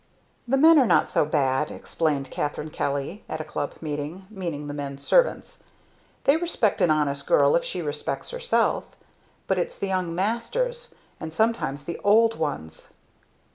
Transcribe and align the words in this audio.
"The 0.47 0.57
men 0.57 0.79
are 0.79 0.87
not 0.87 1.07
so 1.07 1.25
bad," 1.27 1.69
explained 1.69 2.31
Catharine 2.31 2.71
Kelly, 2.71 3.23
at 3.29 3.39
a 3.39 3.43
club 3.43 3.75
meeting, 3.81 4.25
meaning 4.31 4.65
the 4.65 4.73
men 4.73 4.97
servants; 4.97 5.61
"they 6.23 6.37
respect 6.37 6.81
an 6.81 6.89
honest 6.89 7.27
girl 7.27 7.55
if 7.55 7.63
she 7.63 7.83
respects 7.83 8.31
herself; 8.31 8.87
but 9.45 9.59
it's 9.59 9.77
the 9.77 9.85
young 9.85 10.15
masters 10.15 10.95
and 11.19 11.31
sometimes 11.31 11.85
the 11.85 12.01
old 12.03 12.35
ones!" 12.39 12.93